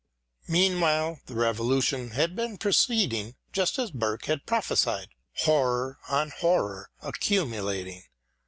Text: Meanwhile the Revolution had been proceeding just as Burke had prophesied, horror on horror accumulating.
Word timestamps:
Meanwhile 0.47 1.19
the 1.27 1.35
Revolution 1.35 2.09
had 2.09 2.35
been 2.35 2.57
proceeding 2.57 3.35
just 3.53 3.77
as 3.77 3.91
Burke 3.91 4.25
had 4.25 4.47
prophesied, 4.47 5.09
horror 5.41 5.99
on 6.09 6.31
horror 6.31 6.89
accumulating. 7.03 8.05